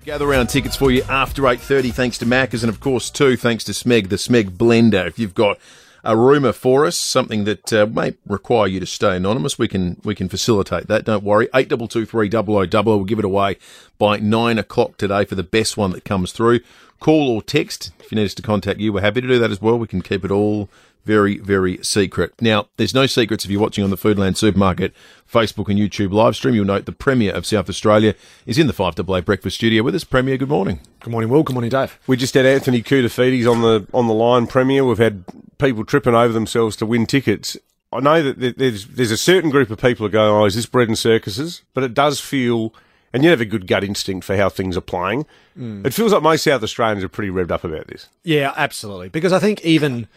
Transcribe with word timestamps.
Gather 0.00 0.26
round 0.26 0.48
tickets 0.48 0.74
for 0.74 0.90
you 0.90 1.02
after 1.08 1.42
8.30 1.42 1.92
thanks 1.92 2.18
to 2.18 2.26
Maccas 2.26 2.62
and 2.62 2.70
of 2.70 2.80
course 2.80 3.08
too 3.08 3.36
thanks 3.36 3.62
to 3.64 3.72
Smeg, 3.72 4.08
the 4.08 4.16
Smeg 4.16 4.50
blender. 4.50 5.06
If 5.06 5.18
you've 5.18 5.34
got 5.34 5.58
a 6.02 6.16
rumour 6.16 6.52
for 6.52 6.84
us, 6.84 6.98
something 6.98 7.44
that 7.44 7.72
uh, 7.72 7.86
may 7.86 8.14
require 8.26 8.66
you 8.66 8.80
to 8.80 8.86
stay 8.86 9.16
anonymous, 9.16 9.58
we 9.58 9.68
can 9.68 10.00
we 10.02 10.14
can 10.14 10.28
facilitate 10.28 10.88
that. 10.88 11.04
Don't 11.04 11.22
worry. 11.22 11.48
Eight 11.54 11.68
double 11.68 11.86
two 11.86 12.04
three 12.04 12.28
double 12.28 12.56
o 12.56 12.66
double. 12.66 12.96
We'll 12.96 13.04
give 13.04 13.20
it 13.20 13.24
away 13.24 13.58
by 13.98 14.18
nine 14.18 14.58
o'clock 14.58 14.96
today 14.96 15.24
for 15.24 15.36
the 15.36 15.44
best 15.44 15.76
one 15.76 15.92
that 15.92 16.04
comes 16.04 16.32
through. 16.32 16.60
Call 16.98 17.30
or 17.30 17.42
text 17.42 17.92
if 18.00 18.10
you 18.10 18.16
need 18.16 18.24
us 18.24 18.34
to 18.34 18.42
contact 18.42 18.80
you. 18.80 18.92
We're 18.92 19.02
happy 19.02 19.20
to 19.20 19.28
do 19.28 19.38
that 19.38 19.52
as 19.52 19.62
well. 19.62 19.78
We 19.78 19.86
can 19.86 20.02
keep 20.02 20.24
it 20.24 20.32
all 20.32 20.68
very, 21.04 21.38
very 21.38 21.78
secret. 21.82 22.32
Now, 22.40 22.68
there's 22.76 22.94
no 22.94 23.06
secrets 23.06 23.44
if 23.44 23.50
you're 23.50 23.60
watching 23.60 23.84
on 23.84 23.90
the 23.90 23.96
Foodland 23.96 24.36
Supermarket 24.36 24.92
Facebook 25.30 25.68
and 25.68 25.78
YouTube 25.78 26.12
live 26.12 26.36
stream. 26.36 26.54
You'll 26.54 26.64
note 26.64 26.84
the 26.84 26.92
Premier 26.92 27.32
of 27.32 27.46
South 27.46 27.68
Australia 27.68 28.14
is 28.46 28.58
in 28.58 28.66
the 28.66 28.72
5AA 28.72 29.24
Breakfast 29.24 29.56
Studio 29.56 29.82
with 29.82 29.94
us. 29.94 30.04
Premier, 30.04 30.36
good 30.36 30.48
morning. 30.48 30.80
Good 31.00 31.10
morning, 31.10 31.30
Will. 31.30 31.42
Good 31.42 31.54
morning, 31.54 31.70
Dave. 31.70 31.98
We 32.06 32.16
just 32.16 32.34
had 32.34 32.46
Anthony 32.46 32.82
Koutoufides 32.82 33.50
on 33.50 33.62
the 33.62 33.86
on 33.92 34.06
the 34.06 34.14
line, 34.14 34.46
Premier. 34.46 34.84
We've 34.84 34.98
had 34.98 35.24
people 35.58 35.84
tripping 35.84 36.14
over 36.14 36.32
themselves 36.32 36.76
to 36.76 36.86
win 36.86 37.06
tickets. 37.06 37.56
I 37.92 38.00
know 38.00 38.22
that 38.22 38.58
there's 38.58 38.86
there's 38.86 39.10
a 39.10 39.16
certain 39.16 39.50
group 39.50 39.70
of 39.70 39.78
people 39.80 40.06
who 40.06 40.12
go, 40.12 40.40
"Oh, 40.40 40.44
is 40.44 40.54
this 40.54 40.66
bread 40.66 40.88
and 40.88 40.98
circuses?" 40.98 41.62
But 41.74 41.84
it 41.84 41.94
does 41.94 42.20
feel, 42.20 42.74
and 43.12 43.24
you 43.24 43.30
have 43.30 43.40
a 43.40 43.46
good 43.46 43.66
gut 43.66 43.84
instinct 43.84 44.24
for 44.24 44.36
how 44.36 44.48
things 44.48 44.76
are 44.76 44.82
playing. 44.82 45.26
Mm. 45.58 45.86
It 45.86 45.92
feels 45.92 46.12
like 46.12 46.22
most 46.22 46.44
South 46.44 46.62
Australians 46.62 47.04
are 47.04 47.08
pretty 47.08 47.30
revved 47.30 47.50
up 47.50 47.64
about 47.64 47.88
this. 47.88 48.08
Yeah, 48.22 48.52
absolutely. 48.56 49.08
Because 49.10 49.32
I 49.32 49.38
think 49.38 49.62
even 49.64 50.08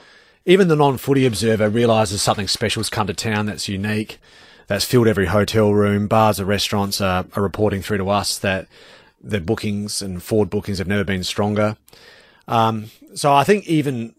even 0.46 0.68
the 0.68 0.76
non-footy 0.76 1.26
observer 1.26 1.70
realises 1.70 2.22
something 2.22 2.48
special's 2.48 2.90
come 2.90 3.08
to 3.08 3.14
town 3.14 3.48
that's 3.48 3.68
unique, 3.68 4.20
that's 4.68 4.86
filled 4.86 5.08
every 5.08 5.26
hotel 5.26 5.74
room. 5.74 6.08
Bars 6.08 6.40
and 6.40 6.48
restaurants 6.48 7.02
are, 7.02 7.26
are 7.36 7.44
reporting 7.44 7.82
through 7.82 7.98
to 7.98 8.10
us 8.10 8.38
that 8.40 8.68
their 9.22 9.42
bookings 9.42 10.02
and 10.02 10.22
forward 10.22 10.50
bookings 10.50 10.78
have 10.78 10.88
never 10.88 11.04
been 11.04 11.24
stronger. 11.24 11.78
Um, 12.48 12.92
so 13.16 13.34
I 13.34 13.44
think 13.44 13.68
even, 13.68 14.14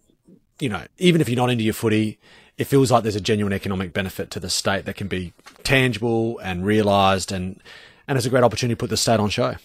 you 0.59 0.69
know, 0.69 0.85
even 0.99 1.21
if 1.21 1.29
you're 1.29 1.37
not 1.37 1.51
into 1.51 1.65
your 1.65 1.75
footy, 1.75 2.19
it 2.59 2.65
feels 2.65 2.91
like 2.91 3.03
there's 3.03 3.17
a 3.17 3.21
genuine 3.21 3.53
economic 3.53 3.93
benefit 3.93 4.31
to 4.33 4.41
the 4.41 4.51
state 4.51 4.85
that 4.87 4.97
can 4.97 5.07
be 5.07 5.33
tangible 5.63 6.39
and 6.41 6.65
realised 6.65 7.31
and, 7.31 7.63
and 8.09 8.17
it's 8.17 8.27
a 8.27 8.31
great 8.31 8.43
opportunity 8.43 8.75
to 8.75 8.79
put 8.79 8.91
the 8.91 8.97
state 8.97 9.21
on 9.21 9.29
show. 9.29 9.57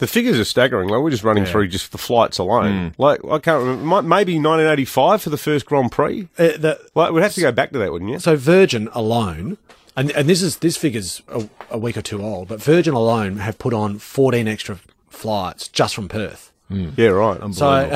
The 0.00 0.06
figures 0.06 0.40
are 0.40 0.44
staggering. 0.44 0.88
Like 0.88 1.02
we're 1.02 1.10
just 1.10 1.24
running 1.24 1.44
yeah. 1.44 1.52
through 1.52 1.68
just 1.68 1.92
the 1.92 1.98
flights 1.98 2.38
alone. 2.38 2.90
Mm. 2.90 2.94
Like 2.96 3.20
I 3.22 3.38
can't 3.38 3.62
remember. 3.62 4.02
Maybe 4.02 4.34
1985 4.36 5.22
for 5.22 5.28
the 5.28 5.36
first 5.36 5.66
Grand 5.66 5.92
Prix. 5.92 6.26
Uh, 6.38 6.56
the, 6.56 6.80
like 6.94 7.12
we'd 7.12 7.22
have 7.22 7.34
to 7.34 7.40
go 7.42 7.52
back 7.52 7.70
to 7.72 7.78
that, 7.78 7.92
wouldn't 7.92 8.10
you? 8.10 8.18
So 8.18 8.34
Virgin 8.34 8.88
alone, 8.92 9.58
and 9.94 10.10
and 10.12 10.26
this 10.26 10.40
is 10.40 10.56
this 10.58 10.78
figure's 10.78 11.22
a, 11.28 11.46
a 11.70 11.76
week 11.76 11.98
or 11.98 12.02
two 12.02 12.22
old, 12.22 12.48
but 12.48 12.62
Virgin 12.62 12.94
alone 12.94 13.36
have 13.36 13.58
put 13.58 13.74
on 13.74 13.98
14 13.98 14.48
extra 14.48 14.78
flights 15.10 15.68
just 15.68 15.94
from 15.94 16.08
Perth. 16.08 16.50
Mm. 16.70 16.96
Yeah, 16.96 17.08
right. 17.08 17.54
So 17.54 17.94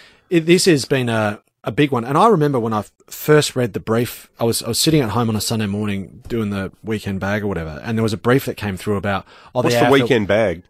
it, 0.30 0.40
this 0.40 0.66
has 0.66 0.84
been 0.84 1.08
a 1.08 1.40
a 1.64 1.72
big 1.72 1.90
one. 1.90 2.04
And 2.04 2.18
I 2.18 2.28
remember 2.28 2.60
when 2.60 2.74
I 2.74 2.84
first 3.06 3.56
read 3.56 3.72
the 3.72 3.80
brief, 3.80 4.28
I 4.38 4.44
was 4.44 4.62
I 4.62 4.68
was 4.68 4.78
sitting 4.78 5.00
at 5.00 5.10
home 5.10 5.30
on 5.30 5.36
a 5.36 5.40
Sunday 5.40 5.66
morning 5.66 6.22
doing 6.28 6.50
the 6.50 6.72
weekend 6.84 7.20
bag 7.20 7.42
or 7.42 7.46
whatever, 7.46 7.80
and 7.82 7.96
there 7.96 8.02
was 8.02 8.12
a 8.12 8.18
brief 8.18 8.44
that 8.44 8.58
came 8.58 8.76
through 8.76 8.96
about 8.96 9.24
oh, 9.54 9.62
what's 9.62 9.74
the, 9.74 9.86
the 9.86 9.90
weekend 9.90 10.28
bag? 10.28 10.62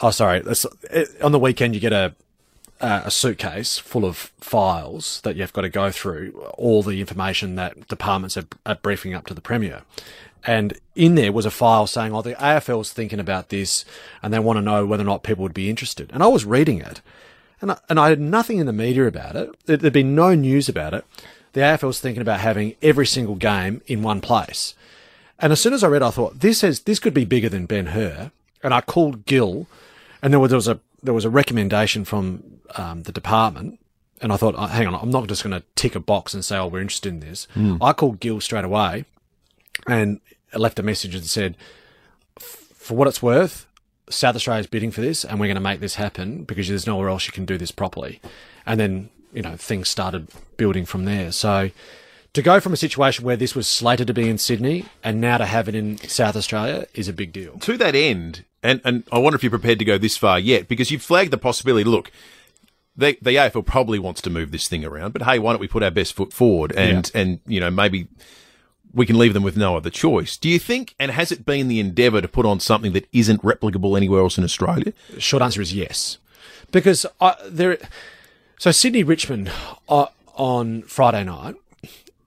Oh, 0.00 0.10
sorry. 0.10 0.42
on 1.22 1.32
the 1.32 1.38
weekend, 1.38 1.74
you 1.74 1.80
get 1.80 1.92
a 1.92 2.14
a 2.80 3.10
suitcase 3.10 3.78
full 3.78 4.06
of 4.06 4.16
files 4.40 5.20
that 5.22 5.36
you've 5.36 5.52
got 5.52 5.62
to 5.62 5.68
go 5.68 5.90
through, 5.90 6.32
all 6.56 6.82
the 6.82 7.00
information 7.00 7.54
that 7.56 7.88
departments 7.88 8.38
are, 8.38 8.46
are 8.64 8.76
briefing 8.76 9.12
up 9.12 9.26
to 9.26 9.34
the 9.34 9.42
premier. 9.42 9.82
And 10.46 10.78
in 10.94 11.14
there 11.14 11.32
was 11.32 11.44
a 11.44 11.50
file 11.50 11.86
saying, 11.86 12.14
"Oh, 12.14 12.22
the 12.22 12.34
AFL's 12.36 12.92
thinking 12.92 13.20
about 13.20 13.50
this, 13.50 13.84
and 14.22 14.32
they 14.32 14.38
want 14.38 14.56
to 14.56 14.62
know 14.62 14.86
whether 14.86 15.02
or 15.02 15.06
not 15.06 15.22
people 15.22 15.42
would 15.42 15.52
be 15.52 15.68
interested." 15.68 16.10
And 16.14 16.22
I 16.22 16.28
was 16.28 16.46
reading 16.46 16.80
it, 16.80 17.02
and 17.60 17.72
I, 17.72 17.78
and 17.90 18.00
I 18.00 18.08
had 18.08 18.20
nothing 18.20 18.58
in 18.58 18.64
the 18.66 18.72
media 18.72 19.06
about 19.06 19.36
it. 19.36 19.50
There'd 19.66 19.92
been 19.92 20.14
no 20.14 20.34
news 20.34 20.66
about 20.66 20.94
it. 20.94 21.04
The 21.52 21.60
AFL's 21.60 22.00
thinking 22.00 22.22
about 22.22 22.40
having 22.40 22.74
every 22.80 23.06
single 23.06 23.34
game 23.34 23.82
in 23.86 24.02
one 24.02 24.22
place. 24.22 24.74
And 25.38 25.52
as 25.52 25.60
soon 25.60 25.74
as 25.74 25.84
I 25.84 25.88
read, 25.88 26.02
I 26.02 26.10
thought 26.10 26.40
this 26.40 26.62
has 26.62 26.80
this 26.80 26.98
could 26.98 27.14
be 27.14 27.26
bigger 27.26 27.50
than 27.50 27.66
Ben 27.66 27.86
Hur. 27.88 28.30
And 28.62 28.72
I 28.72 28.80
called 28.80 29.26
Gil 29.26 29.66
and 30.22 30.32
there 30.32 30.40
was, 30.40 30.50
there 30.50 30.56
was 30.56 30.68
a 30.68 30.80
there 31.02 31.14
was 31.14 31.24
a 31.24 31.30
recommendation 31.30 32.04
from 32.04 32.60
um, 32.76 33.02
the 33.02 33.12
department, 33.12 33.78
and 34.20 34.32
I 34.32 34.36
thought, 34.36 34.54
oh, 34.56 34.66
hang 34.66 34.86
on, 34.86 34.94
I'm 34.94 35.10
not 35.10 35.26
just 35.28 35.42
going 35.42 35.58
to 35.58 35.66
tick 35.76 35.94
a 35.94 36.00
box 36.00 36.34
and 36.34 36.44
say, 36.44 36.58
oh, 36.58 36.66
we're 36.66 36.80
interested 36.80 37.08
in 37.08 37.20
this. 37.20 37.48
Mm. 37.54 37.78
I 37.80 37.92
called 37.92 38.20
Gil 38.20 38.40
straight 38.40 38.64
away, 38.64 39.04
and 39.86 40.20
left 40.54 40.78
a 40.78 40.82
message 40.82 41.14
and 41.14 41.24
said, 41.24 41.56
for 42.38 42.96
what 42.96 43.08
it's 43.08 43.22
worth, 43.22 43.66
South 44.08 44.34
Australia 44.34 44.60
is 44.60 44.66
bidding 44.66 44.90
for 44.90 45.00
this, 45.00 45.24
and 45.24 45.38
we're 45.38 45.46
going 45.46 45.54
to 45.54 45.60
make 45.60 45.80
this 45.80 45.94
happen 45.94 46.44
because 46.44 46.68
there's 46.68 46.86
nowhere 46.86 47.08
else 47.08 47.26
you 47.26 47.32
can 47.32 47.46
do 47.46 47.56
this 47.56 47.70
properly. 47.70 48.20
And 48.66 48.78
then 48.78 49.10
you 49.32 49.42
know 49.42 49.56
things 49.56 49.88
started 49.88 50.28
building 50.56 50.84
from 50.84 51.04
there. 51.04 51.32
So 51.32 51.70
to 52.32 52.42
go 52.42 52.60
from 52.60 52.72
a 52.72 52.76
situation 52.76 53.24
where 53.24 53.36
this 53.36 53.54
was 53.54 53.66
slated 53.66 54.06
to 54.06 54.14
be 54.14 54.28
in 54.28 54.38
Sydney 54.38 54.86
and 55.02 55.20
now 55.20 55.38
to 55.38 55.46
have 55.46 55.68
it 55.68 55.74
in 55.74 55.98
South 55.98 56.36
Australia 56.36 56.86
is 56.94 57.08
a 57.08 57.12
big 57.12 57.32
deal. 57.32 57.58
To 57.58 57.76
that 57.78 57.94
end, 57.94 58.44
and, 58.62 58.80
and 58.84 59.04
I 59.10 59.18
wonder 59.18 59.36
if 59.36 59.42
you're 59.42 59.50
prepared 59.50 59.78
to 59.80 59.84
go 59.84 59.98
this 59.98 60.16
far 60.16 60.38
yet, 60.38 60.68
because 60.68 60.90
you've 60.90 61.02
flagged 61.02 61.32
the 61.32 61.38
possibility. 61.38 61.84
Look, 61.84 62.12
the, 62.96 63.18
the 63.20 63.30
AFL 63.30 63.66
probably 63.66 63.98
wants 63.98 64.20
to 64.22 64.30
move 64.30 64.52
this 64.52 64.68
thing 64.68 64.84
around, 64.84 65.12
but 65.12 65.22
hey, 65.22 65.38
why 65.38 65.52
don't 65.52 65.60
we 65.60 65.68
put 65.68 65.82
our 65.82 65.90
best 65.90 66.14
foot 66.14 66.32
forward 66.32 66.72
and, 66.72 67.10
yeah. 67.14 67.20
and, 67.20 67.40
you 67.46 67.58
know, 67.58 67.70
maybe 67.70 68.06
we 68.92 69.06
can 69.06 69.18
leave 69.18 69.34
them 69.34 69.42
with 69.42 69.56
no 69.56 69.76
other 69.76 69.90
choice. 69.90 70.36
Do 70.36 70.48
you 70.48 70.58
think, 70.58 70.94
and 70.98 71.10
has 71.10 71.32
it 71.32 71.44
been 71.44 71.68
the 71.68 71.80
endeavour 71.80 72.20
to 72.20 72.28
put 72.28 72.46
on 72.46 72.60
something 72.60 72.92
that 72.92 73.08
isn't 73.12 73.42
replicable 73.42 73.96
anywhere 73.96 74.20
else 74.20 74.38
in 74.38 74.44
Australia? 74.44 74.92
Short 75.18 75.42
answer 75.42 75.60
is 75.60 75.74
yes. 75.74 76.18
Because 76.70 77.06
I, 77.20 77.34
there, 77.46 77.78
so 78.58 78.70
Sydney 78.70 79.02
Richmond 79.02 79.50
uh, 79.88 80.06
on 80.34 80.82
Friday 80.82 81.24
night, 81.24 81.56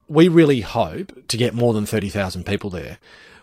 we 0.08 0.28
really 0.28 0.62
hope 0.62 1.28
to 1.28 1.38
get 1.38 1.53
more 1.53 1.74
than 1.74 1.86
30,000 1.86 2.46
people 2.46 2.69
there 2.69 2.97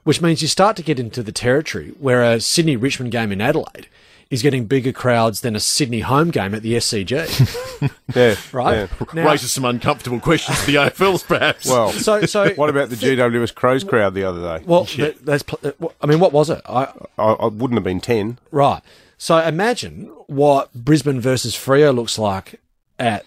which 0.05 0.21
means 0.21 0.43
you 0.43 0.49
start 0.49 0.77
to 0.77 0.83
get 0.83 0.99
into 0.99 1.23
the 1.23 1.33
territory 1.33 1.93
where 1.99 2.23
a 2.23 2.41
Sydney 2.41 2.77
Richmond 2.77 3.13
game 3.13 3.33
in 3.33 3.41
Adelaide 3.41 3.87
is 4.31 4.43
getting 4.43 4.65
bigger 4.65 4.93
crowds 4.93 5.41
than 5.41 5.57
a 5.57 5.61
Sydney 5.61 6.01
home 6.01 6.31
game 6.31 6.55
at 6.55 6.63
the 6.63 6.75
SCG. 6.75 7.91
yeah, 8.15 8.37
right. 8.53 8.89
Yeah. 8.89 9.07
Now, 9.13 9.29
Raises 9.29 9.53
some 9.53 9.65
uncomfortable 9.65 10.21
questions 10.21 10.59
for 10.61 10.71
the 10.71 10.77
AFLs, 10.77 11.27
perhaps. 11.27 11.67
Well, 11.67 11.91
so 11.93 12.25
so 12.27 12.51
what 12.55 12.71
about 12.71 12.91
the 12.91 12.97
GWS 12.97 13.55
Crows 13.55 13.83
crowd 13.83 14.15
the 14.15 14.25
other 14.25 14.59
day? 14.59 14.65
Well, 14.65 14.87
yeah. 14.95 15.11
that's. 15.21 15.45
Uh, 15.63 15.73
I 16.01 16.07
mean, 16.07 16.21
what 16.21 16.33
was 16.33 16.49
it? 16.49 16.63
I, 16.65 16.93
I, 17.19 17.33
I 17.33 17.47
wouldn't 17.47 17.77
have 17.77 17.85
been 17.85 18.01
ten. 18.01 18.39
Right. 18.53 18.83
So 19.19 19.37
imagine 19.37 20.05
what 20.29 20.73
Brisbane 20.73 21.21
versus 21.21 21.55
Freo 21.55 21.95
looks 21.95 22.19
like 22.19 22.61
at 22.99 23.27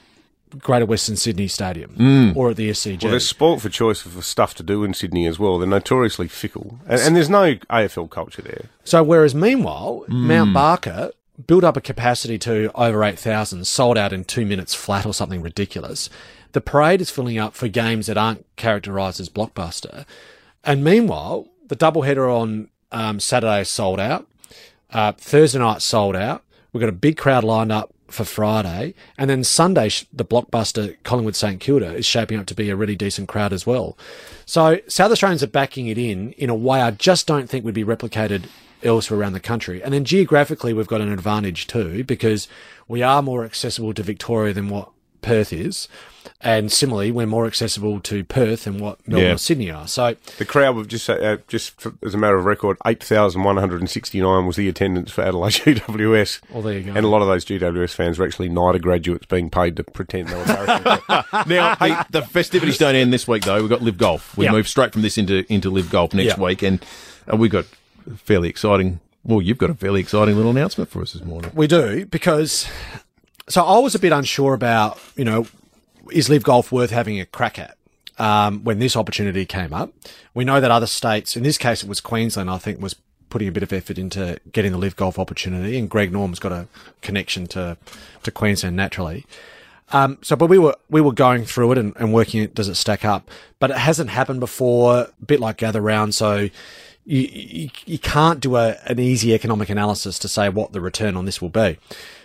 Greater 0.60 0.86
Western 0.86 1.16
Sydney 1.16 1.48
Stadium 1.48 1.96
mm. 1.96 2.36
or 2.36 2.52
at 2.52 2.58
the 2.58 2.70
SCG. 2.70 3.04
Well, 3.04 3.12
there's 3.12 3.28
sport 3.28 3.62
for 3.62 3.70
choice 3.70 4.02
for 4.02 4.22
stuff 4.22 4.54
to 4.56 4.64
do 4.64 4.84
in 4.84 4.94
Sydney 4.94 5.26
as 5.26 5.40
well. 5.40 5.60
They're 5.60 5.68
notoriously 5.68 6.28
fickle, 6.28 6.80
and, 6.88 7.02
and 7.02 7.16
there's 7.16 7.30
no 7.30 7.56
AFL 7.56 8.10
culture 8.10 8.42
there. 8.42 8.66
So, 8.84 9.04
whereas 9.04 9.34
meanwhile, 9.34 10.06
mm. 10.08 10.14
Mount 10.14 10.54
Barker 10.54 11.12
built 11.48 11.64
up 11.64 11.78
a 11.78 11.82
capacity 11.82 12.38
to 12.40 12.72
over 12.76 13.04
8,000, 13.04 13.66
sold 13.66 13.98
out 13.98 14.14
in 14.14 14.24
two 14.24 14.46
minutes 14.46 14.74
flat 14.74 15.06
or 15.06 15.14
something 15.14 15.42
ridiculous. 15.42 16.10
The 16.52 16.62
parade 16.62 17.02
is 17.02 17.10
filling 17.10 17.40
up 17.40 17.56
for 17.56 17.68
games 17.68 18.08
that 18.08 18.18
aren't 18.18 18.46
characterised 18.56 19.20
as 19.20 19.30
blockbuster. 19.30 20.06
And 20.64 20.84
meanwhile, 20.84 21.48
the 21.68 21.76
doubleheader 21.76 22.32
on 22.34 22.70
um, 22.92 23.20
Saturday 23.20 23.64
sold 23.64 24.00
out. 24.00 24.28
Uh, 24.92 25.12
Thursday 25.14 25.60
night 25.60 25.82
sold 25.82 26.16
out. 26.16 26.44
We've 26.74 26.82
got 26.82 26.90
a 26.90 26.92
big 26.92 27.18
crowd 27.18 27.44
lined 27.44 27.72
up 27.72 27.94
for 28.08 28.24
Friday. 28.24 28.94
And 29.18 29.30
then 29.30 29.44
Sunday, 29.44 29.90
the 30.12 30.26
blockbuster 30.26 30.98
Collingwood 31.04 31.36
St 31.36 31.60
Kilda 31.60 31.94
is 31.96 32.06
shaping 32.06 32.40
up 32.40 32.46
to 32.48 32.56
be 32.56 32.70
a 32.70 32.76
really 32.76 32.96
decent 32.96 33.28
crowd 33.30 33.54
as 33.54 33.66
well. 33.66 33.98
So 34.46 34.80
South 34.88 35.12
Australians 35.12 35.44
are 35.44 35.48
backing 35.48 35.88
it 35.88 35.98
in 35.98 36.32
in 36.34 36.50
a 36.50 36.56
way 36.56 36.82
I 36.82 36.92
just 36.92 37.28
don't 37.28 37.50
think 37.50 37.64
would 37.66 37.74
be 37.74 37.86
replicated 37.86 38.46
elsewhere 38.84 39.20
around 39.20 39.34
the 39.34 39.40
country. 39.40 39.82
And 39.82 39.94
then 39.94 40.06
geographically, 40.06 40.74
we've 40.74 40.88
got 40.88 41.02
an 41.02 41.12
advantage 41.12 41.68
too 41.68 42.04
because 42.04 42.48
we 42.88 43.02
are 43.02 43.22
more 43.22 43.46
accessible 43.46 43.94
to 43.94 44.04
Victoria 44.04 44.54
than 44.54 44.70
what 44.70 44.90
Perth 45.24 45.52
is. 45.52 45.88
And 46.40 46.72
similarly, 46.72 47.12
we're 47.12 47.26
more 47.26 47.46
accessible 47.46 48.02
to 48.02 48.24
Perth 48.26 48.66
than 48.66 48.78
what 48.80 49.06
Melbourne 49.08 49.28
yeah. 49.28 49.34
or 49.34 49.38
Sydney 49.38 49.72
are. 49.72 49.88
So 49.88 50.16
the 50.38 50.46
crowd, 50.46 50.76
we've 50.76 50.88
just 50.88 51.10
uh, 51.10 51.38
just 51.48 51.80
for, 51.80 51.94
as 52.04 52.14
a 52.14 52.18
matter 52.18 52.38
of 52.38 52.46
record, 52.46 52.78
eight 52.86 53.02
thousand 53.02 53.44
one 53.44 53.58
hundred 53.58 53.80
and 53.80 53.90
sixty 53.90 54.22
nine 54.22 54.46
was 54.46 54.58
the 54.58 54.68
attendance 54.68 55.12
for 55.12 55.22
Adelaide 55.22 55.52
GWS. 55.54 56.42
Well, 56.50 56.62
there 56.62 56.78
you 56.78 56.84
go. 56.84 56.94
And 56.96 57.06
a 57.06 57.08
lot 57.08 57.22
of 57.22 57.30
those 57.30 57.46
GWS 57.46 57.94
fans 57.94 58.20
were 58.20 58.26
actually 58.26 58.50
NIDA 58.50 58.82
graduates 58.82 59.26
being 59.26 59.50
paid 59.50 59.78
to 59.78 59.84
pretend 59.86 60.30
they 60.30 60.36
were 60.36 60.46
now, 61.48 61.76
hey, 61.76 61.96
the 62.12 62.22
festivities 62.30 62.78
don't 62.78 62.96
end 62.96 63.14
this 63.14 63.28
week 63.28 63.44
though. 63.44 63.62
We've 63.62 63.70
got 63.70 63.82
LIV 63.82 63.98
Golf. 63.98 64.38
We 64.38 64.46
yep. 64.46 64.54
move 64.54 64.68
straight 64.68 64.92
from 64.92 65.02
this 65.02 65.18
into 65.18 65.46
into 65.52 65.70
LIV 65.70 65.90
Golf 65.90 66.14
next 66.14 66.28
yep. 66.28 66.40
week, 66.40 66.62
and 66.62 66.86
uh, 67.32 67.38
we've 67.38 67.52
got 67.52 67.66
fairly 68.18 68.50
exciting. 68.50 69.00
Well, 69.24 69.42
you've 69.42 69.58
got 69.58 69.70
a 69.70 69.76
fairly 69.76 70.02
exciting 70.02 70.36
little 70.36 70.52
announcement 70.52 70.90
for 70.90 71.02
us 71.02 71.14
this 71.14 71.24
morning. 71.24 71.52
We 71.54 71.68
do 71.68 72.06
because 72.06 72.68
so 73.48 73.64
I 73.64 73.80
was 73.80 73.96
a 73.96 74.00
bit 74.00 74.12
unsure 74.12 74.54
about, 74.54 75.00
you 75.16 75.26
know, 75.26 75.48
is 76.12 76.30
LIV 76.30 76.44
Golf 76.44 76.72
worth 76.72 76.92
having 76.92 77.20
a 77.20 77.26
crack 77.26 77.60
at? 77.60 77.78
Um, 78.20 78.64
when 78.64 78.78
this 78.78 78.96
opportunity 78.96 79.44
came 79.44 79.74
up, 79.74 79.92
we 80.36 80.46
know 80.46 80.62
that 80.62 80.70
other 80.70 80.86
states, 80.86 81.36
in 81.36 81.42
this 81.42 81.58
case, 81.58 81.82
it 81.82 81.90
was 81.90 82.00
Queensland, 82.00 82.50
I 82.50 82.60
think 82.60 82.80
was 82.80 82.96
putting 83.34 83.48
a 83.48 83.52
bit 83.52 83.64
of 83.64 83.74
effort 83.74 83.98
into 83.98 84.40
getting 84.52 84.72
the 84.72 84.78
LIV 84.78 84.96
Golf 84.96 85.18
opportunity, 85.18 85.80
and 85.80 85.90
Greg 85.90 86.12
Norm's 86.12 86.38
got 86.38 86.52
a 86.52 86.68
connection 87.02 87.48
to 87.48 87.76
to 88.22 88.32
Queensland 88.32 88.76
naturally. 88.76 89.26
Um, 89.92 90.20
so, 90.22 90.36
but 90.36 90.48
we 90.48 90.60
were 90.60 90.76
we 90.90 91.02
were 91.02 91.12
going 91.12 91.44
through 91.44 91.72
it 91.72 91.78
and, 91.80 91.94
and 91.98 92.14
working 92.14 92.44
it. 92.44 92.54
Does 92.54 92.68
it 92.68 92.76
stack 92.76 93.04
up? 93.04 93.30
But 93.60 93.72
it 93.72 93.78
hasn't 93.78 94.12
happened 94.12 94.40
before. 94.40 94.96
A 94.96 95.26
bit 95.26 95.40
like 95.40 95.58
gather 95.58 95.82
round. 95.82 96.14
So 96.14 96.50
you 97.06 97.22
you, 97.22 97.70
you 97.86 97.98
can't 97.98 98.40
do 98.40 98.56
a, 98.56 98.78
an 98.86 99.00
easy 99.00 99.34
economic 99.34 99.70
analysis 99.70 100.20
to 100.20 100.28
say 100.28 100.50
what 100.50 100.72
the 100.72 100.82
return 100.82 101.18
on 101.18 101.26
this 101.26 101.42
will 101.42 101.50
be. 101.50 101.80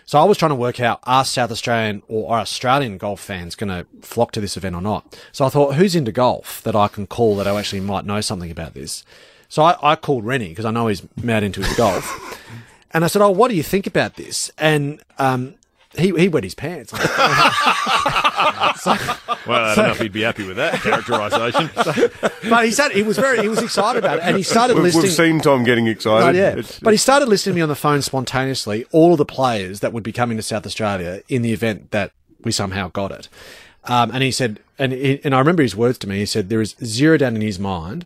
So 0.08 0.19
I 0.19 0.25
was 0.25 0.38
trying 0.38 0.52
to 0.52 0.55
work 0.55 0.81
out 0.81 1.00
are 1.02 1.22
South 1.22 1.50
Australian 1.50 2.02
or 2.08 2.32
are 2.32 2.38
Australian 2.38 2.96
golf 2.96 3.20
fans 3.20 3.55
going 3.55 3.69
to 3.69 3.87
flock 4.00 4.32
to 4.32 4.40
this 4.40 4.56
event 4.56 4.75
or 4.75 4.81
not? 4.81 5.20
So 5.32 5.44
I 5.44 5.50
thought, 5.50 5.75
who's 5.75 5.94
into 5.94 6.12
golf 6.12 6.62
that 6.62 6.75
I 6.75 6.88
can 6.88 7.06
call 7.06 7.37
that 7.37 7.46
I 7.46 7.58
actually 7.58 7.81
might 7.81 8.06
know 8.06 8.22
something 8.22 8.50
about 8.50 8.72
this? 8.72 9.05
So 9.50 9.62
I, 9.64 9.76
I 9.82 9.96
called 9.96 10.25
Rennie 10.25 10.49
because 10.49 10.64
I 10.64 10.70
know 10.70 10.87
he's 10.87 11.06
mad 11.22 11.43
into 11.43 11.62
his 11.62 11.76
golf. 11.76 12.40
And 12.90 13.05
I 13.05 13.08
said, 13.08 13.20
"Oh, 13.20 13.28
what 13.28 13.50
do 13.50 13.55
you 13.55 13.62
think 13.62 13.87
about 13.87 14.16
this?" 14.16 14.50
And 14.56 15.02
um, 15.19 15.56
he 15.96 16.11
he 16.17 16.29
wet 16.29 16.44
his 16.44 16.55
pants. 16.55 16.93
Well, 19.46 19.64
I 19.64 19.75
don't 19.75 19.87
know 19.87 19.90
if 19.93 20.00
he'd 20.00 20.12
be 20.12 20.23
happy 20.23 20.46
with 20.46 20.56
that 20.56 20.75
characterisation. 20.82 21.70
but 22.50 22.64
he 22.67 22.70
said 22.70 22.93
he 22.93 23.02
was 23.02 23.17
very 23.17 23.40
he 23.40 23.49
was 23.49 23.62
excited 23.62 24.05
about 24.05 24.19
it, 24.19 24.25
and 24.25 24.37
he 24.37 24.43
started 24.43 24.75
We've, 24.75 24.85
listing. 24.85 25.02
we've 25.02 25.12
seen 25.12 25.40
Tom 25.40 25.64
getting 25.64 25.87
excited. 25.87 26.25
Right, 26.26 26.35
yeah. 26.35 26.50
It's- 26.50 26.79
but 26.82 26.93
he 26.93 26.96
started 26.99 27.29
listing 27.29 27.55
me 27.55 27.61
on 27.62 27.69
the 27.69 27.75
phone 27.75 28.02
spontaneously 28.02 28.85
all 28.93 29.12
of 29.12 29.19
the 29.19 29.25
players 29.25 29.81
that 29.81 29.93
would 29.93 30.02
be 30.02 30.12
coming 30.12 30.37
to 30.37 30.43
South 30.43 30.67
Australia 30.67 31.23
in 31.29 31.43
the 31.43 31.52
event 31.52 31.90
that 31.93 32.12
we 32.44 32.52
somehow 32.52 32.88
got 32.88 33.11
it. 33.11 33.29
Um, 33.85 34.11
and 34.12 34.23
he 34.23 34.31
said, 34.31 34.61
and 34.79 34.93
he, 34.93 35.20
and 35.25 35.35
I 35.35 35.38
remember 35.38 35.62
his 35.62 35.75
words 35.75 35.96
to 35.99 36.08
me. 36.08 36.19
He 36.19 36.26
said 36.26 36.50
there 36.50 36.61
is 36.61 36.76
zero 36.85 37.17
doubt 37.17 37.32
in 37.35 37.40
his 37.40 37.58
mind 37.58 38.05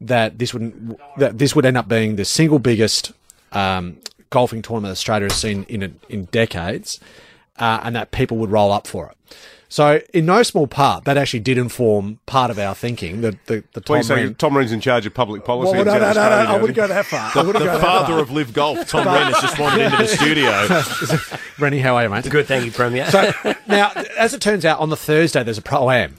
that 0.00 0.38
this 0.38 0.54
would 0.54 0.96
that 1.16 1.38
this 1.38 1.56
would 1.56 1.66
end 1.66 1.76
up 1.76 1.88
being 1.88 2.14
the 2.16 2.24
single 2.24 2.60
biggest 2.60 3.12
um, 3.52 3.96
golfing 4.30 4.62
tournament 4.62 4.92
Australia 4.92 5.24
has 5.26 5.34
seen 5.34 5.64
in 5.68 5.98
in 6.08 6.24
decades, 6.26 7.00
uh, 7.58 7.80
and 7.82 7.94
that 7.96 8.10
people 8.10 8.36
would 8.38 8.50
roll 8.50 8.72
up 8.72 8.86
for 8.86 9.06
it. 9.10 9.36
So, 9.70 10.00
in 10.14 10.24
no 10.24 10.42
small 10.42 10.66
part, 10.66 11.04
that 11.04 11.18
actually 11.18 11.40
did 11.40 11.58
inform 11.58 12.20
part 12.24 12.50
of 12.50 12.58
our 12.58 12.74
thinking. 12.74 13.20
The 13.20 13.32
the, 13.46 13.64
the 13.74 13.80
What 13.80 13.84
Tom 13.84 13.94
are 13.94 13.98
you 13.98 14.02
saying? 14.04 14.28
Rehn- 14.30 14.38
Tom 14.38 14.54
Rehn's 14.54 14.72
in 14.72 14.80
charge 14.80 15.04
of 15.04 15.12
public 15.12 15.44
policy. 15.44 15.72
well, 15.72 15.80
in 15.82 15.86
no, 15.86 15.92
South 15.92 16.16
no, 16.16 16.22
no, 16.22 16.44
no, 16.44 16.50
I 16.50 16.56
wouldn't 16.58 16.74
go 16.76 16.86
that 16.86 17.04
far. 17.04 17.30
I 17.34 17.42
the 17.42 17.52
go 17.52 17.78
father 17.78 18.14
far. 18.14 18.20
of 18.20 18.30
LIV 18.30 18.54
Golf, 18.54 18.88
Tom 18.88 19.04
Rehn, 19.04 19.30
has 19.30 19.42
just 19.42 19.58
wandered 19.58 19.82
into 19.84 19.96
the 19.98 20.06
studio. 20.06 21.38
Rennie, 21.58 21.80
how 21.80 21.96
are 21.96 22.04
you, 22.04 22.08
mate? 22.08 22.30
Good, 22.30 22.46
thank 22.46 22.64
you, 22.64 22.70
Premier. 22.72 23.10
So 23.10 23.30
now, 23.66 23.92
as 24.16 24.32
it 24.32 24.40
turns 24.40 24.64
out, 24.64 24.80
on 24.80 24.88
the 24.88 24.96
Thursday 24.96 25.42
there's 25.42 25.58
a 25.58 25.62
pro 25.62 25.90
am, 25.90 26.16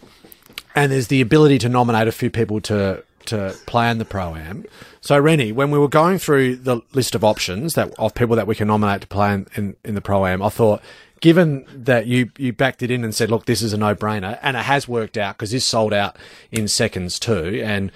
and 0.76 0.92
there's 0.92 1.08
the 1.08 1.20
ability 1.20 1.58
to 1.60 1.70
nominate 1.70 2.08
a 2.08 2.12
few 2.12 2.30
people 2.30 2.62
to 2.62 3.04
to 3.26 3.56
plan 3.66 3.98
the 3.98 4.06
pro 4.06 4.36
am. 4.36 4.66
So 5.02 5.18
Rennie, 5.18 5.52
when 5.52 5.72
we 5.72 5.80
were 5.80 5.88
going 5.88 6.20
through 6.20 6.58
the 6.58 6.82
list 6.94 7.16
of 7.16 7.24
options 7.24 7.76
that 7.76 7.94
of 7.98 8.14
people 8.16 8.36
that 8.36 8.48
we 8.48 8.56
can 8.56 8.68
nominate 8.68 9.02
to 9.02 9.08
play 9.08 9.34
in, 9.34 9.48
in, 9.56 9.76
in 9.84 9.96
the 9.96 10.02
pro 10.02 10.26
am, 10.26 10.42
I 10.42 10.50
thought. 10.50 10.82
Given 11.22 11.66
that 11.74 12.08
you, 12.08 12.32
you 12.38 12.54
backed 12.54 12.82
it 12.82 12.90
in 12.90 13.04
and 13.04 13.14
said, 13.14 13.30
look, 13.30 13.46
this 13.46 13.62
is 13.62 13.74
a 13.74 13.78
no 13.78 13.94
brainer, 13.94 14.40
and 14.42 14.56
it 14.56 14.64
has 14.64 14.88
worked 14.88 15.18
out 15.18 15.36
because 15.36 15.52
this 15.52 15.66
sold 15.66 15.92
out 15.92 16.16
in 16.50 16.70
seconds 16.70 17.20
too, 17.20 17.62
and 17.62 17.92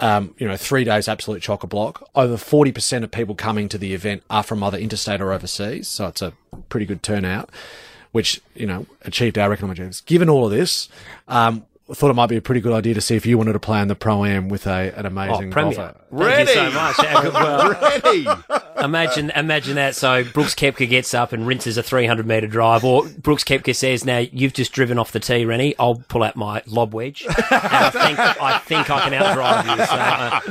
um, 0.00 0.34
you 0.38 0.48
know, 0.48 0.56
three 0.56 0.84
days 0.84 1.08
absolute 1.08 1.42
chock 1.42 1.62
a 1.62 1.66
block. 1.66 2.08
Over 2.14 2.36
40% 2.36 3.04
of 3.04 3.10
people 3.10 3.34
coming 3.34 3.68
to 3.68 3.78
the 3.78 3.94
event 3.94 4.22
are 4.30 4.42
from 4.42 4.62
either 4.62 4.78
interstate 4.78 5.20
or 5.20 5.32
overseas. 5.32 5.88
So 5.88 6.08
it's 6.08 6.22
a 6.22 6.32
pretty 6.68 6.86
good 6.86 7.02
turnout, 7.02 7.50
which, 8.12 8.40
you 8.54 8.66
know, 8.66 8.86
achieved 9.02 9.38
our 9.38 9.52
economic 9.52 9.76
objectives. 9.76 10.00
Given 10.00 10.28
all 10.28 10.46
of 10.46 10.50
this, 10.50 10.88
um, 11.28 11.66
thought 11.94 12.10
it 12.10 12.14
might 12.14 12.28
be 12.28 12.36
a 12.36 12.42
pretty 12.42 12.60
good 12.60 12.72
idea 12.72 12.94
to 12.94 13.00
see 13.00 13.16
if 13.16 13.26
you 13.26 13.36
wanted 13.38 13.52
to 13.54 13.60
play 13.60 13.80
in 13.80 13.88
the 13.88 13.94
pro 13.94 14.24
am 14.24 14.48
with 14.48 14.66
a, 14.66 14.92
an 14.96 15.04
Oh, 15.04 15.08
amazing 15.08 15.50
Premier. 15.50 15.74
golfer. 15.74 15.94
Thank 16.16 16.48
you 16.48 16.54
so 16.54 16.70
much. 16.70 16.96
Yeah, 17.02 17.28
well, 17.28 17.70
Ready? 18.04 18.26
Imagine, 18.82 19.30
imagine 19.30 19.76
that. 19.76 19.94
So 19.94 20.24
Brooks 20.24 20.54
Koepka 20.54 20.88
gets 20.88 21.14
up 21.14 21.32
and 21.32 21.46
rinses 21.46 21.76
a 21.76 21.82
300 21.82 22.26
metre 22.26 22.46
drive, 22.46 22.84
or 22.84 23.06
Brooks 23.18 23.44
Koepka 23.44 23.74
says, 23.74 24.04
"Now 24.04 24.18
you've 24.18 24.52
just 24.52 24.72
driven 24.72 24.98
off 24.98 25.12
the 25.12 25.20
tee, 25.20 25.44
Rennie. 25.44 25.74
I'll 25.78 25.96
pull 26.08 26.22
out 26.22 26.36
my 26.36 26.62
lob 26.66 26.94
wedge. 26.94 27.24
And 27.26 27.34
I 27.38 27.90
think 27.90 28.18
I 28.18 28.58
think 28.58 28.90
I 28.90 29.08
can 29.08 29.12
outdrive 29.12 29.64
you. 29.78 29.84
So 29.86 29.92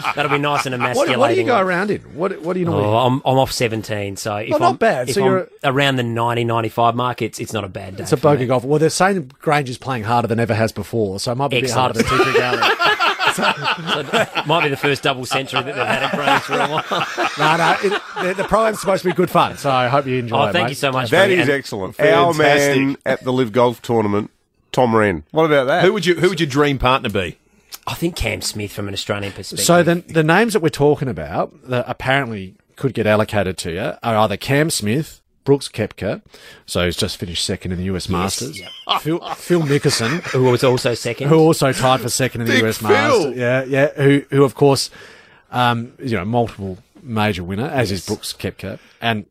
uh, 0.07 0.13
that'll 0.13 0.31
be 0.31 0.37
nice 0.37 0.65
and 0.65 0.73
What, 0.73 0.81
emasculating. 0.91 1.19
what 1.19 1.27
do 1.29 1.35
you 1.35 1.45
go 1.45 1.59
around 1.59 1.91
in? 1.91 2.01
What, 2.15 2.41
what 2.41 2.53
do 2.53 2.59
you 2.59 2.65
normally 2.65 2.85
Oh, 2.85 2.97
I'm, 2.97 3.15
I'm 3.25 3.37
off 3.37 3.51
17, 3.51 4.15
so 4.17 4.35
if 4.37 4.53
Oh, 4.53 4.57
not 4.57 4.69
I'm, 4.71 4.75
bad. 4.77 5.09
If 5.09 5.15
So 5.15 5.21
I'm 5.23 5.31
you're- 5.31 5.47
around 5.63 5.95
the 5.97 6.03
90, 6.03 6.43
95 6.43 6.95
mark, 6.95 7.21
it's, 7.21 7.39
it's 7.39 7.53
not 7.53 7.63
a 7.63 7.69
bad 7.69 7.97
day. 7.97 8.03
It's 8.03 8.11
a 8.11 8.17
bogey 8.17 8.45
golf. 8.45 8.63
Well, 8.63 8.79
they're 8.79 8.89
saying 8.89 9.31
Grange 9.39 9.69
is 9.69 9.77
playing 9.77 10.03
harder 10.03 10.27
than 10.27 10.39
ever 10.39 10.53
has 10.53 10.71
before, 10.71 11.19
so 11.19 11.31
it 11.31 11.35
might 11.35 11.49
be 11.49 11.57
a 11.57 11.61
bit 11.61 11.71
harder 11.71 11.99
Excellent. 11.99 12.23
to 12.25 12.31
teach 12.31 12.39
a 13.37 14.05
gallery. 14.11 14.47
Might 14.47 14.63
be 14.63 14.69
the 14.69 14.77
first 14.77 15.03
double 15.03 15.25
century 15.25 15.61
that 15.61 15.75
they've 15.75 15.85
had 15.85 16.03
at 16.03 16.11
Grange 16.13 16.41
for 16.43 16.53
a 16.53 16.67
while. 16.67 17.27
no, 17.37 17.57
no, 17.57 17.77
it, 17.83 18.01
the, 18.37 18.43
the 18.43 18.47
pro 18.47 18.65
am's 18.67 18.79
supposed 18.79 19.03
to 19.03 19.09
be 19.09 19.13
good 19.13 19.29
fun, 19.29 19.57
so 19.57 19.69
I 19.69 19.87
hope 19.89 20.07
you 20.07 20.17
enjoy 20.17 20.37
Oh, 20.37 20.45
it, 20.47 20.53
thank 20.53 20.63
mate. 20.65 20.69
you 20.69 20.75
so 20.75 20.91
much. 20.91 21.09
That 21.11 21.29
is 21.29 21.35
Premier. 21.37 21.43
is 21.43 21.49
And 21.49 21.57
excellent. 21.57 21.99
Our 21.99 22.33
man 22.33 22.97
at 23.05 23.23
the 23.23 23.31
LIV 23.33 23.51
Golf 23.51 23.81
Tournament, 23.81 24.31
Tom 24.71 24.91
Rehn. 24.93 25.23
What 25.31 25.45
about 25.45 25.65
that? 25.65 25.83
Who 25.83 25.93
would 25.93 26.05
you? 26.05 26.15
Who 26.15 26.29
would 26.29 26.39
your 26.39 26.49
dream 26.49 26.79
partner 26.79 27.09
be? 27.09 27.37
I 27.85 27.93
think 27.95 28.15
Cam 28.15 28.41
Smith, 28.41 28.71
from 28.71 28.87
an 28.87 28.93
Australian 28.93 29.33
perspective. 29.33 29.65
So 29.65 29.83
the 29.83 29.95
the 29.95 30.23
names 30.23 30.53
that 30.53 30.61
we're 30.61 30.69
talking 30.69 31.07
about 31.07 31.67
that 31.69 31.85
apparently 31.87 32.55
could 32.75 32.93
get 32.93 33.05
allocated 33.07 33.57
to 33.59 33.71
you 33.71 33.93
are 34.03 34.15
either 34.15 34.37
Cam 34.37 34.69
Smith, 34.69 35.21
Brooks 35.49 35.67
Koepka, 35.67 36.21
so 36.67 36.85
he's 36.85 36.95
just 36.95 37.17
finished 37.17 37.43
second 37.43 37.71
in 37.71 37.79
the 37.79 37.85
US 37.85 38.07
Masters. 38.07 38.59
yep. 38.59 38.69
Phil, 39.01 39.19
Phil 39.33 39.61
Mickelson, 39.61 40.21
who 40.31 40.43
was 40.43 40.63
also 40.63 40.93
second. 40.93 41.27
who 41.27 41.39
also 41.39 41.73
tied 41.73 42.01
for 42.01 42.09
second 42.09 42.41
in 42.41 42.47
the 42.47 42.53
Big 42.53 42.63
US 42.65 42.77
Phil. 42.77 42.89
Masters. 42.89 43.35
Yeah, 43.35 43.63
yeah. 43.63 43.87
Who 43.95 44.21
who 44.29 44.43
of 44.43 44.53
course, 44.53 44.91
um, 45.49 45.93
you 45.97 46.15
know, 46.15 46.23
multiple 46.23 46.77
major 47.01 47.43
winner 47.43 47.65
as 47.65 47.91
is 47.91 48.05
Brooks 48.05 48.31
Koepka, 48.31 48.77
and 49.01 49.25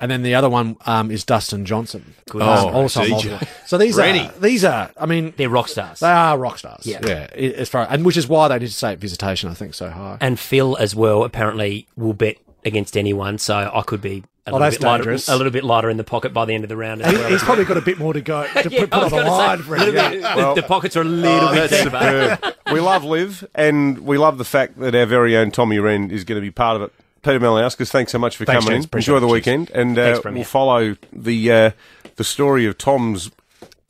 and 0.00 0.10
then 0.10 0.22
the 0.22 0.34
other 0.34 0.48
one 0.48 0.78
um, 0.86 1.10
is 1.10 1.22
Dustin 1.22 1.66
Johnson. 1.66 2.14
Good. 2.30 2.40
Oh, 2.40 2.70
also 2.70 3.06
multiple. 3.06 3.46
So 3.66 3.76
these 3.76 3.98
are 3.98 4.32
these 4.40 4.64
are. 4.64 4.90
I 4.96 5.04
mean, 5.04 5.34
They're 5.36 5.50
rock 5.50 5.68
stars. 5.68 6.00
they 6.00 6.08
are 6.08 6.38
rock 6.38 6.56
stars. 6.56 6.86
Yeah. 6.86 7.00
yeah. 7.04 7.26
As 7.34 7.68
far 7.68 7.86
and 7.90 8.06
which 8.06 8.16
is 8.16 8.26
why 8.26 8.48
they 8.48 8.58
did 8.58 8.72
say 8.72 8.92
at 8.92 9.00
visitation. 9.00 9.50
I 9.50 9.54
think 9.54 9.74
so 9.74 9.90
high. 9.90 10.16
and 10.22 10.40
Phil 10.40 10.78
as 10.78 10.94
well 10.94 11.24
apparently 11.24 11.88
will 11.94 12.14
bet 12.14 12.38
against 12.64 12.96
anyone, 12.96 13.36
so 13.36 13.70
I 13.74 13.82
could 13.82 14.00
be 14.00 14.24
a, 14.48 14.52
little, 14.52 14.58
that's 14.60 14.76
bit 14.78 14.86
lighter, 14.86 15.10
a 15.12 15.36
little 15.36 15.50
bit 15.52 15.64
lighter 15.64 15.90
in 15.90 15.96
the 15.96 16.04
pocket 16.04 16.32
by 16.32 16.44
the 16.44 16.54
end 16.54 16.64
of 16.64 16.68
the 16.68 16.76
round 16.76 17.02
as 17.02 17.10
He- 17.12 17.18
well. 17.18 17.28
He's 17.30 17.42
probably 17.42 17.64
got 17.64 17.76
a 17.76 17.80
bit 17.82 17.98
more 17.98 18.12
to 18.12 18.20
go 18.20 18.42
to 18.54 18.68
Yeah, 18.70 18.80
put, 18.80 18.90
put 18.90 18.92
on 18.94 19.04
the 19.04 19.10
gonna 19.10 19.24
say, 19.24 19.30
line 19.30 19.58
for 19.62 19.76
him. 19.76 19.94
yeah. 19.94 20.10
bit- 20.10 20.22
Well- 20.22 20.54
the, 20.54 20.60
the 20.62 20.66
pockets 20.68 20.96
are 20.96 21.02
a 21.02 21.04
little 21.04 21.50
bit 21.50 21.70
deeper. 21.70 22.38
We 22.72 22.80
love 22.80 23.02
LIV, 23.02 23.48
and 23.54 24.00
we 24.00 24.18
love 24.18 24.36
the 24.36 24.44
fact 24.44 24.78
that 24.80 24.94
our 24.94 25.06
very 25.06 25.34
own 25.38 25.50
Tommy 25.50 25.78
Rehn 25.78 26.10
is 26.12 26.24
going 26.24 26.36
to 26.36 26.42
be 26.42 26.50
part 26.50 26.76
of 26.76 26.82
it. 26.82 26.92
Peter 27.22 27.40
Malinauskas, 27.40 27.90
thanks 27.90 28.12
so 28.12 28.18
much 28.18 28.36
for 28.36 28.44
Thanks, 28.44 28.62
coming 28.66 28.82
gents. 28.82 28.92
in. 28.92 28.98
Enjoy 28.98 29.20
the 29.20 29.26
weekend, 29.26 29.70
and 29.70 29.98
uh, 29.98 30.20
Premier. 30.20 30.40
we'll 30.40 30.44
follow 30.44 30.94
the 31.10 31.50
uh, 31.50 31.70
the 32.16 32.24
story 32.24 32.66
of 32.66 32.76
Tom's 32.76 33.30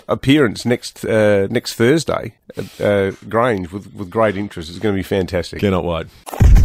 appearance 0.08 0.64
next 0.64 1.04
uh, 1.04 1.46
next 1.50 1.74
Thursday 1.74 2.34
at 2.56 2.80
uh, 2.80 3.10
Grange 3.28 3.70
with, 3.70 3.94
with 3.94 4.10
great 4.10 4.36
interest. 4.36 4.70
It's 4.70 4.78
going 4.78 4.94
to 4.94 4.98
be 4.98 5.02
fantastic. 5.02 5.60
Cannot 5.60 5.84
wait. 5.84 6.06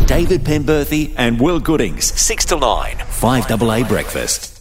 David 0.08 0.42
Penberthy 0.42 1.14
and 1.18 1.40
Will 1.40 1.60
Goodings, 1.60 2.06
6 2.20 2.46
to 2.48 2.58
9, 2.58 2.98
5AA 2.98 3.88
Breakfast. 3.88 4.53